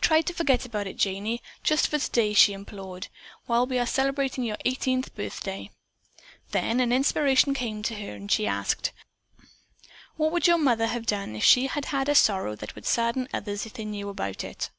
"Try 0.00 0.22
to 0.22 0.32
forget 0.32 0.64
about 0.64 0.86
it, 0.86 0.96
Janey, 0.96 1.42
just 1.62 1.86
for 1.86 1.98
today," 1.98 2.32
she 2.32 2.54
implored, 2.54 3.08
"while 3.44 3.66
we 3.66 3.78
are 3.78 3.84
celebrating 3.84 4.42
your 4.42 4.56
eighteenth 4.64 5.14
birthday." 5.14 5.70
Then 6.52 6.80
an 6.80 6.94
inspiration 6.94 7.52
came 7.52 7.82
to 7.82 7.94
her 7.96 8.14
and 8.14 8.32
she 8.32 8.46
asked: 8.46 8.92
"What 10.16 10.32
would 10.32 10.46
your 10.46 10.56
mother 10.56 10.86
have 10.86 11.04
done 11.04 11.36
if 11.36 11.44
she 11.44 11.66
had 11.66 11.84
had 11.84 12.08
a 12.08 12.14
sorrow 12.14 12.56
that 12.56 12.74
would 12.74 12.86
sadden 12.86 13.28
others 13.34 13.66
if 13.66 13.74
they 13.74 13.84
knew 13.84 14.08
about 14.08 14.44
it?" 14.44 14.70